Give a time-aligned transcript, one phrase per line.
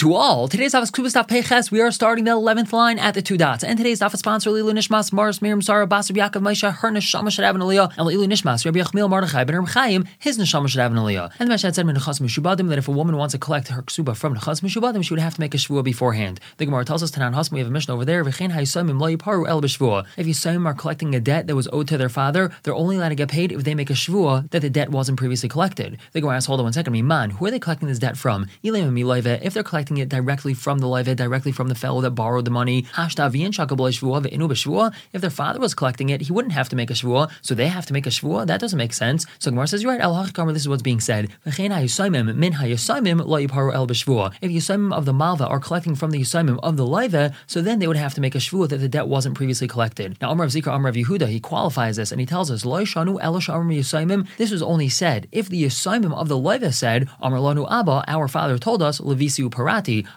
[0.00, 0.48] to all.
[0.48, 1.70] Today's Daf is Kubas Daf Peches.
[1.70, 3.62] We are starting the 11th line at the two dots.
[3.62, 7.24] And today's Daf is sponsored Lilu Nishmas, Mars, Miriam, Sarah, Basar, Yaakov, Maisha, her Neshama
[7.24, 10.96] Shadav and Aliyah, and Lilu Nishmas, Rabbi Yachmil, Mordechai, Ben Chaim, his Neshama Shadav and
[10.96, 11.30] Aliyah.
[11.38, 14.16] And the Meshad said, Menachas Mishubadim, that if a woman wants to collect her ksuba
[14.16, 16.40] from Nechas Mishubadim, she would have to make a shvua beforehand.
[16.56, 19.14] The Gemara tells us, Tanan Hasm, we have a mission over there, V'chein Hayisamim, Lo
[19.14, 20.06] Yiparu El B'Shvua.
[20.16, 23.10] If Yisayim are collecting a debt that was owed to their father, they're only allowed
[23.10, 25.98] to get paid if they make a shvua that the debt wasn't previously collected.
[26.12, 28.46] The Gemara asks, hold on one second, man, who are they collecting this debt from?
[28.62, 32.50] If they're collecting it directly from the Levit, directly from the fellow that borrowed the
[32.50, 32.86] money,
[35.12, 37.68] if their father was collecting it, he wouldn't have to make a shvua, so they
[37.68, 38.46] have to make a shvua.
[38.46, 39.26] That doesn't make sense.
[39.38, 41.28] So Gemara says, you're right, al this is what's being said.
[41.46, 41.56] If
[44.50, 47.86] Yisaimim of the Malva are collecting from the Yisaimim of the Leva, so then they
[47.86, 50.16] would have to make a shvua that the debt wasn't previously collected.
[50.20, 52.94] Now, Amr of Zikra, Amr of Yehuda, he qualifies this and he tells us, This
[54.50, 58.58] was only said if the Yisaimim of the Leva said, Amr Lanu Abba, our father
[58.58, 59.50] told us, Levisiu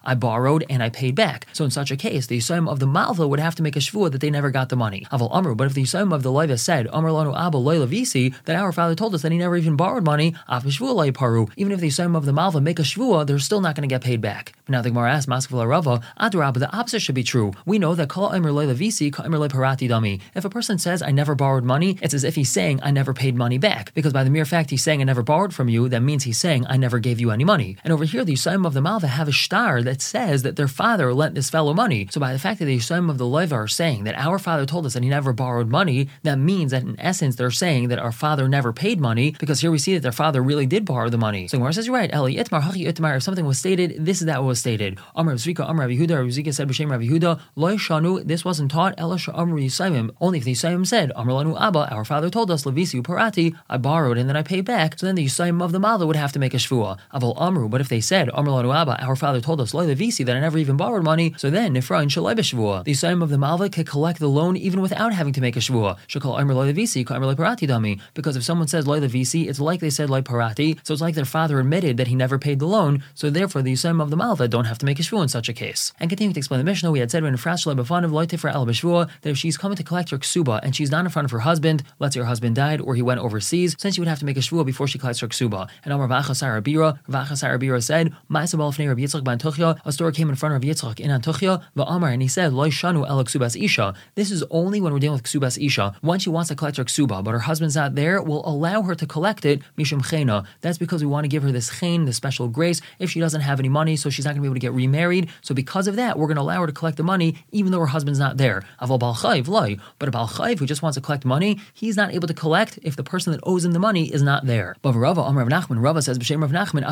[0.04, 1.48] I borrowed and I paid back.
[1.54, 3.80] So in such a case, the Yisayim of the Malva would have to make a
[3.80, 5.08] shvua that they never got the money.
[5.12, 8.34] Aval Amr, but if the Yisayim of the Leva said, Amr Lanu Abba Loila Visi,
[8.46, 10.66] that our father told us that he never even borrowed money, Af
[11.14, 13.88] Paru, even if the Yisayim of the Malva make a shvua, they're still not going
[13.88, 14.54] to get paid back.
[14.66, 17.54] But now the Gemara asks, Maskavla Rava, Adrab, the opposite should be true.
[17.66, 20.22] We know that Kala Amr Loila Visi, Amr Parati Dami.
[20.36, 23.14] If a person says, I never borrowed money, it's as if he's saying, I never
[23.14, 23.94] paid money back.
[23.94, 26.40] Because by the mere fact he's saying, I never borrowed from you, that means he's
[26.40, 27.78] saying, I never gave you any money.
[27.84, 30.68] And over here, the Yisayim of the Malva have a star that says that their
[30.68, 32.08] father lent this fellow money.
[32.10, 34.66] So by the fact that the Yisayim of the Leva are saying that our father
[34.66, 38.00] told us that he never borrowed money, that means that in essence they're saying that
[38.00, 41.08] our father never paid money, because here we see that their father really did borrow
[41.08, 41.48] the money.
[41.48, 44.26] So Gemara says, you're right, Eli, Itmar, Hachi, Itmar, if something was stated, this is
[44.26, 44.98] that what was stated.
[45.14, 49.32] Amr Zvika, Amr Rabbi Zika said, B'Shem Rabbi Yehuda, Loi Shanu, this wasn't taught, Elisha
[49.34, 53.04] Amr Yisayim, only if the Yisayim said, Amr Lanu Abba, our father told us, Levisi
[53.04, 56.08] Parati, I borrowed and then I paid back, so then the Yisayim of the Malva
[56.08, 56.98] would have to make a shvua.
[57.14, 60.26] Aval Amru, but if they said, Amr Lanu Abba, our father told us, Loi Levisi,
[60.26, 62.84] that I never even borrowed money, so then Nifra and Shalai B'Shvua.
[62.84, 65.60] The Yisayim of the Malva could collect the loan even without having to make a
[65.60, 65.98] shvua.
[66.08, 68.00] Shakal Amr Loi Levisi, Amr Loi Parati Dami.
[68.14, 71.16] Because if someone says Loi Levisi, it's like they said Loi Parati, so it's like
[71.16, 74.18] their father admitted that he never paid the loan, so therefore the Yisayim of the
[74.18, 75.94] Malva don't have to make a shvua in such a case.
[76.00, 78.54] And continuing to explain the Mishnah, we had said when Fras Shalai B'Fanav Loi Tifra
[78.54, 81.26] El B'Shvua, that if she's coming to collect her ksuba and she's not in front
[81.26, 84.08] of her husband, let's say her husband died or he went overseas, since she would
[84.08, 85.70] have to make a shvua before she collects her ksuba.
[85.84, 90.12] And Amar Vachasar Abira, Vachasar Abira said, Ma'asabal Fnei Rabbi Yitzchak ban Tuchya, a store
[90.12, 93.62] came in front of Yitzchak in Antuchya, Amar, and he said, Loi Shanu El Ksubas
[93.62, 93.94] Isha.
[94.16, 95.96] This is only when we're dealing with Ksubas Isha.
[96.02, 98.96] Once she wants to collect her ksuba, but her husband's not there, we'll allow her
[98.96, 100.46] to collect it, Mishum Chena.
[100.62, 103.42] That's because we want to give her this chen, this special grace, if she doesn't
[103.42, 105.30] have any money, so she's not going to be able to get remarried.
[105.42, 107.80] So because of that, we're going to allow her to collect the money, even though
[107.80, 108.64] her husband's not there.
[108.82, 109.78] Aval Bal Chayv, Loi.
[110.00, 112.80] But a Bal Chayv who just wants to collect money, he's not able to collect
[112.84, 114.76] if the person that owes him the money is not there.
[114.82, 116.84] But Rava, Amr Rav Nachman, Rava says, B'Shem Nachman.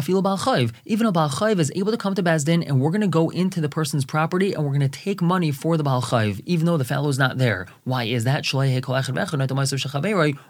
[0.86, 3.30] Even a Bal Chayv is able to come to Bezdin, and we're going to go
[3.30, 6.66] into the person's property and we're going to take money for the Bal Chayv, even
[6.66, 7.68] though the fellow's not there.
[7.84, 8.42] Why is that?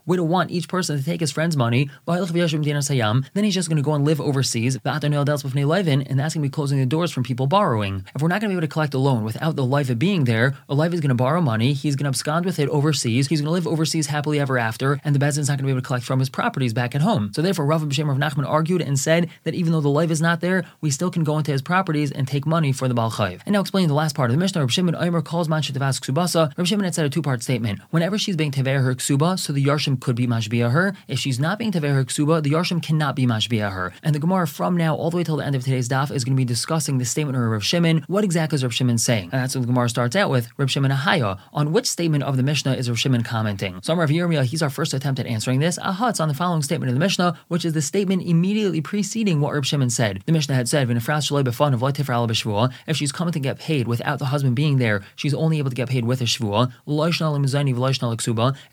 [0.06, 3.84] We don't want each person to take his friend's money, then he's just going to
[3.84, 8.06] go and live overseas, and that's going to be closing the doors from people borrowing.
[8.16, 10.24] If we're not going to be able to collect a loan without the life being
[10.26, 13.28] there, a life is going to borrow money, he's going to abscond with it overseas,
[13.28, 15.72] he's going to live overseas happily ever after, and the Bezdin's not going to be
[15.72, 17.32] able to collect from his properties back at home.
[17.34, 20.22] So therefore, Rav B'Shem Rav Nachman argued and said that even though the life is
[20.22, 23.12] not there, we still can go into his properties and take money for the Baal
[23.12, 23.42] Chayv.
[23.46, 26.00] And now explaining the last part of the Mishnah, Rav Shimon Omer calls man Tavas
[26.00, 26.58] Ksubasa.
[26.58, 27.80] Rav Shimon had said a two-part statement.
[27.92, 30.96] Whenever she's being Tever her Ksuba, so the Yarshim could be Mashbia her.
[31.08, 33.94] If she's not being Tever her Ksuba, the Yarshim cannot be Mashbia her.
[34.04, 36.24] And the Gemara from now all the way till the end of today's daf is
[36.24, 38.04] going to be discussing the statement of Rav Shimon.
[38.08, 39.30] What exactly is Rav Shimon saying?
[39.32, 40.50] And that's what the Gemara starts out with.
[40.58, 41.40] Rav Shimon Ahaya.
[41.54, 43.80] On which statement of the Mishnah is Rav Shimon commenting?
[43.84, 45.78] So Rav Yirmiyah, he's our first attempt at answering this.
[45.80, 49.42] Aha, it's on the following statement of the Mishnah, which is the statement immediately preceding
[49.42, 50.24] what Rav Shimon said.
[50.26, 50.88] The Mishnah had said,
[52.88, 55.76] if she's coming to get paid without the husband being there, she's only able to
[55.76, 56.72] get paid with a shvua.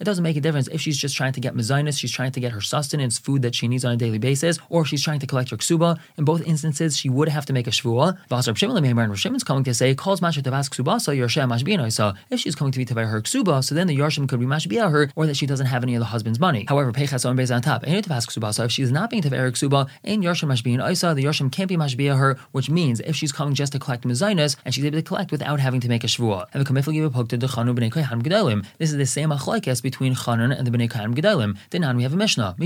[0.01, 2.41] It doesn't make a difference if she's just trying to get mezainis, she's trying to
[2.41, 5.27] get her sustenance, food that she needs on a daily basis, or she's trying to
[5.27, 5.99] collect her ksuba.
[6.17, 8.19] In both instances, she would have to make a shvua.
[8.31, 12.17] Rav Shimon's coming to say, calls Masha Tavas Ksubasa, Yershem Mashbinaisa.
[12.31, 14.91] If she's going to be Tavai her Ksuba, so then the Yarshim could be Mashbia
[14.91, 16.65] her, or that she doesn't have any of the husband's money.
[16.69, 20.23] However, Pechas on base on top, Ain't if she's not being Tavai her Ksuba, Ain
[20.23, 23.79] Yarshim Mashbinaisa, the Yarshim can't be Mashbia her, which means if she's coming just to
[23.79, 26.47] collect Mezainas, and she's able to collect without having to make a Shvua.
[26.53, 28.65] And the Kamifel give a poke to the Chanun B'nei Kohanim Gedalim.
[28.79, 31.57] This is the same Achlaikes between Chanun and the B'nei Kohanim Gedalim.
[31.71, 32.57] Then we have a Mishnah.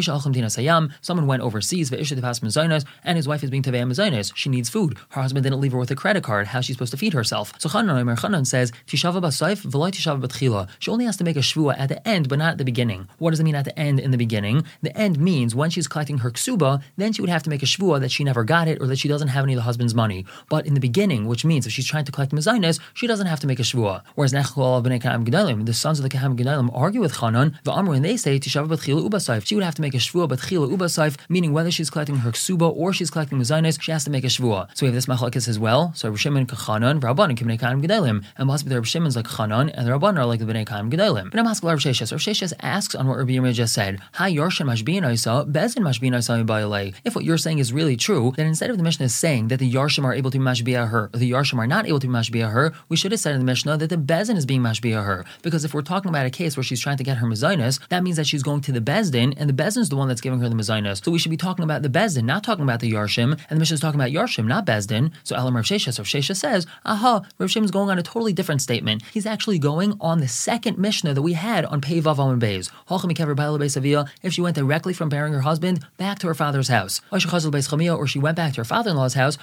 [1.00, 4.32] Someone went overseas, Ve'isha Tavas Mezainas, and his wife is being Tavai Mezainas.
[4.34, 4.96] She needs food.
[5.10, 6.48] Her husband didn't leave her with a credit card.
[6.48, 7.52] How's she supposed to feed herself?
[7.58, 10.68] So Chanan says, Tishava Basaif, V'lai Tishava Batchila.
[10.78, 13.08] She only has to make a Shvua at the end, but not at the beginning.
[13.18, 14.64] What does it mean at the end in the beginning?
[14.82, 17.66] The end means when she's collecting her ksuba, then she would have to make a
[17.66, 19.91] Shvua that she never got it or that she doesn't have any of the husband's
[19.94, 20.24] Money.
[20.48, 23.40] But in the beginning, which means if she's trying to collect Mazainis, she doesn't have
[23.40, 24.02] to make a Shvua.
[24.14, 28.38] Whereas the sons of the Kaham Gedalim argue with Chanan, the Amr, and they say
[28.38, 29.46] Tishav B'tchila Ubasaif.
[29.46, 32.74] She would have to make a Shvua B'tchila Ubasaif, meaning whether she's collecting her Ksuba
[32.74, 34.68] or she's collecting Mazainis, she has to make a Shvua.
[34.74, 35.92] So we have this Machlekes as well.
[35.94, 39.70] So Rav Shimon Kachanan, Rabban, Kibnei Kaham Gedalim, and possibly the Rav Shimon's like Chanan,
[39.74, 41.30] and the Rabban are like the B'nei Kaham Gedalim.
[41.30, 42.12] But I'm asking Rav Sheshes.
[42.12, 44.00] Rav Sheshes asks on what Rabbi Yirmiyah just said.
[44.14, 48.46] Hi Yarshin Mashbin Isa, Bezin Mashbin Isa If what you're saying is really true, then
[48.46, 51.58] instead of the Mishnah saying that the Yarshim are able to mashbia her, the Yarshim
[51.58, 53.96] are not able to mashbia her, we should have said in the Mishnah that the
[53.96, 55.24] Bezin is being mashbia her.
[55.42, 58.04] Because if we're talking about a case where she's trying to get her Mazinus, that
[58.04, 60.38] means that she's going to the Bezdin, and the Bezdin is the one that's giving
[60.40, 61.04] her the Mazinus.
[61.04, 63.56] So we should be talking about the Bezdin, not talking about the Yarshim, and the
[63.56, 65.12] Mishnah is talking about Yarshim, not Bezdin.
[65.24, 68.32] So Elam Rav Sheshes, Rav Sheshes says, aha, Rav Shim is going on a totally
[68.32, 69.02] different statement.
[69.12, 72.70] He's actually going on the second Mishnah that we had on Pei Vav and Beis.
[74.22, 78.18] If she went directly from bearing her husband back to her father's house, or she
[78.18, 79.38] went back to her father-in-law's house,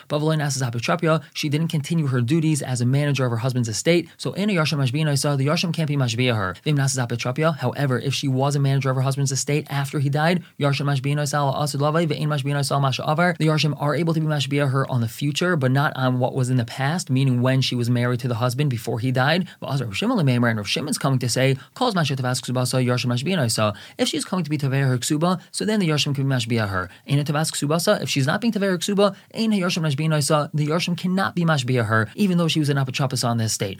[1.34, 4.10] she didn't continue her duties as a manager of her husband's estate.
[4.18, 6.56] So in a Yarshim Mashbina saw the Yarshim can't be Mashbia her.
[7.60, 11.20] However, if she was a manager of her husband's estate after he died, Yarshim Mashbina
[13.38, 16.34] the Yarshim are able to be Mashbia her on the future, but not on what
[16.34, 19.48] was in the past, meaning when she was married to the husband before he died.
[19.60, 19.96] But Rav
[20.68, 22.08] Shimon's coming to say, calls If
[24.08, 26.90] she's coming to be Taver her ksuba, so then the Yarshim can be Mashbia her.
[27.08, 28.02] Ain't it Tavas ksubasa?
[28.02, 31.86] If she's not being Taver her ksuba, ain't Yarshim Mashbia the Yarshim cannot be Mashbia
[31.86, 33.80] her, even though she was an Apachapas on this estate.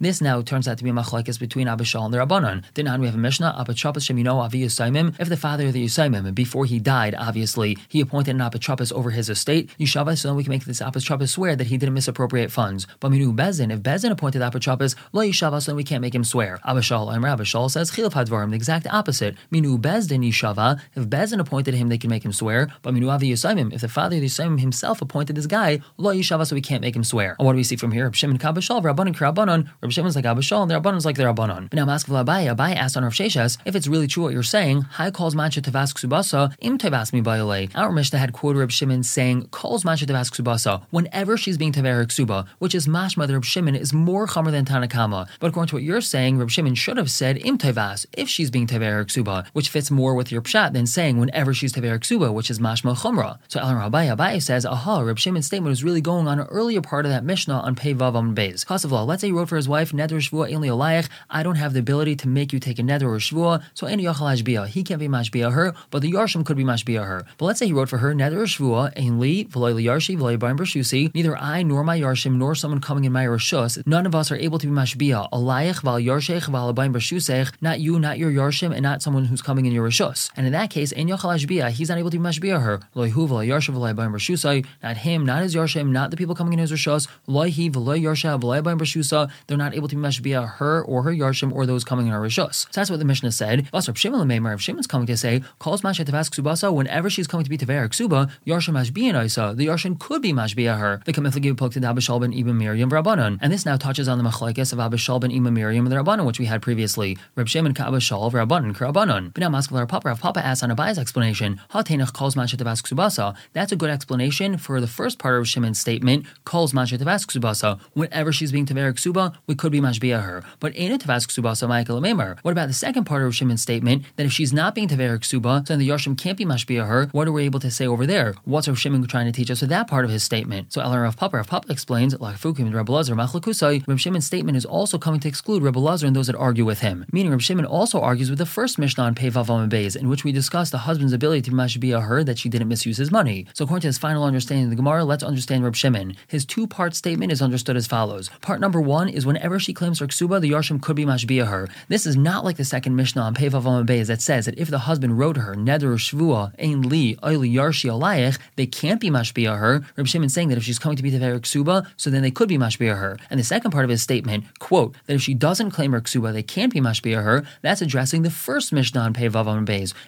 [0.00, 2.64] This now turns out to be a machlekes between Abba Shaul and the Rabbanon.
[2.74, 5.18] Then we have a Mishnah, Apachapas Shemino Avi Yusaimim.
[5.18, 9.10] If the father of the Yusaimim, before he died, obviously, he appointed an Apachapas over
[9.10, 12.50] his estate, Yishava, so then we can make this Apachapas swear that he didn't misappropriate
[12.50, 12.86] funds.
[13.00, 16.24] But Minu Bezin, if Bezin appointed Apachapas, Lo Yishava, so then we can't make him
[16.24, 16.60] swear.
[16.64, 19.36] Abba Shaul, Amr Abba Shaul says, Chilaf Hadvarim, the exact opposite.
[19.52, 22.68] Minu Bezdin Yishava, if Bezin appointed him, they can make him swear.
[22.82, 26.14] But Minu Avi Yusaimim, if the father of the Yusaimim himself appointed this guy, Lo
[26.14, 27.36] Yishava, so we can't make him swear.
[27.38, 28.04] And what do we see from here?
[28.04, 31.24] Reb Shimon Kabashal, Rabbanon Karabanon, Reb Shimon's like Abba Shaul, and the Rabbanon's like the
[31.24, 31.70] Rabbanon.
[31.70, 34.32] But now I'm asking Abai, Abai asked on Rav Sheshas, if it's really true what
[34.32, 38.70] you're saying, High calls Mancha Tavas Ksubasa, Im Tavas Mi Our Mishnah had quoted Reb
[38.70, 43.34] Shimon saying, calls Mancha Tavas Subasa whenever she's being Taver Suba, which is mashma that
[43.34, 45.28] Reb Shimon is more chamer than Tanakama.
[45.40, 48.50] But according to what you're saying, Reb Shimon should have said Im Tavas, if she's
[48.50, 52.32] being Taver Suba, which fits more with your pshat than saying whenever she's Taver Suba,
[52.32, 53.38] which is mashma chumra.
[53.48, 56.82] So Alan Rabbi Abai says, aha, Reb Shimon's statement was really going on an earlier
[56.82, 58.66] part of that Mishnah on Pei Vav Am Beis.
[58.66, 61.72] Kasavla, let's say he wrote for his wife, Neder Shvua Ein Li I don't have
[61.72, 64.66] the ability to make you take a Neder or Shvua, so Ein Yachal Ashbia.
[64.66, 67.24] He can't be Mashbia her, but the Yarshim could be Mashbia her.
[67.38, 70.58] But let's say he wrote for her, Neder or Shvua, Ein Li, V'loi Yarshi, Barim
[70.58, 71.14] Bershusi.
[71.14, 74.36] Neither I nor my Yarshim nor someone coming in my Rishus, none of us are
[74.36, 75.30] able to be Mashbia.
[75.30, 79.40] Alayich, Val Yarshech, Val Barim Bershusech, not you, not your Yarshim, and not someone who's
[79.40, 80.30] coming in your Rishus.
[80.36, 82.80] And in that case, Ein Yachal he's not able to be Mashbia her.
[82.94, 86.58] Loi Hu, V'loi Barim Bershusai, not him, not his Yarshim, not the people coming in
[86.58, 87.08] his Rishus.
[87.26, 91.02] Loi He, V'loi Yarshav, V'loi Barim Bershusa, they're not able to be Mashbia her or
[91.02, 92.66] her Yarshim or those coming in her Rishus.
[92.66, 93.70] So that's what the Mishnah said.
[93.72, 97.44] Basar Shimon Lemeimer, if Shimon's coming to say, calls Masha Tavas Ksubasa, whenever she's coming
[97.44, 101.00] to be Taver Ksuba, Yarshim Mashbia Isa, the Yarshim could be Mashbia her.
[101.04, 103.38] The Kamiflagi poked to Abba Shaul ben Imma Miriam Rabbanon.
[103.40, 105.96] And this now touches on the Machlaikis of Abba Shaul ben Imma Miriam and the
[105.96, 107.18] Rabbanon, which we had previously.
[107.36, 109.32] Reb Shimon Ka'abishal, Rabbanon, Karabbanon.
[109.34, 113.36] But now Maskal Papa, Rav Papa asks on Abai's explanation, Hatenach calls Masha Tavas Ksubasa.
[113.52, 117.80] That's a good for the first part of Shimon's statement, calls Masha Tavas Ksubasa.
[117.94, 120.42] Whenever she's being Taver Suba, we could be Mashbia her.
[120.58, 122.38] But in a Tavas Ksubasa, Michael Meimer.
[122.42, 125.64] What about the second part of Shimon's statement, that if she's not being Taver Suba,
[125.66, 127.08] then the Yarshim can't be Mashbia her?
[127.12, 128.34] What are we able to say over there?
[128.44, 130.72] What's Rav Shimon trying to teach us with that part of his statement?
[130.72, 134.26] So Elar Rav Papa, Rav Papa explains, like Fukim and Rebbe Lazar, Machlakusai, Rav Shimon's
[134.26, 137.06] statement is also coming to exclude Rebbe Lazar and those that argue with him.
[137.12, 140.24] Meaning Rav Shimon also argues with the first Mishnah on Pei Vavam Beis, in which
[140.24, 143.46] we discussed the husband's ability to Mashbia her that she didn't misuse his money.
[143.54, 146.16] So according to his final understanding of the Gemara, let's understand Rav Shimon.
[146.26, 148.30] His two-part statement is understood as follows.
[148.40, 151.68] Part number one is whenever she claims her ksuba, the Yarshim could be Mashbia her.
[151.88, 154.80] This is not like the second Mishnah on Pei Vavam that says that if the
[154.80, 159.82] husband wrote her Neder Shvua Ein Li Oili Yarshi Alayich, they can't be Mashbia her.
[159.96, 162.48] Rav Shimon saying that if she's coming to be Tever Ksuba, so then they could
[162.48, 163.18] be Mashbia her.
[163.30, 166.32] And the second part of his statement, quote, that if she doesn't claim her Ksuba,
[166.32, 169.60] they can't be Mashbia her, that's addressing the first Mishnah on Pei Vavam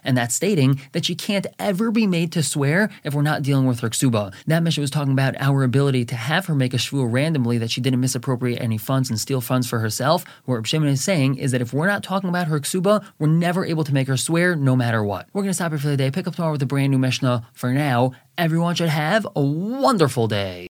[0.05, 3.67] and that's stating that she can't ever be made to swear if we're not dealing
[3.67, 4.35] with her Ksuba.
[4.47, 7.71] That Mishnah was talking about our ability to have her make a Shvua randomly that
[7.71, 10.25] she didn't misappropriate any funds and steal funds for herself.
[10.45, 13.27] What Rav Shimon is saying is that if we're not talking about her Ksuba, we're
[13.29, 15.29] never able to make her swear no matter what.
[15.33, 16.99] We're going to stop here for the day, pick up tomorrow with a brand new
[16.99, 17.47] Mishnah.
[17.53, 20.61] For now, everyone should have a wonderful day.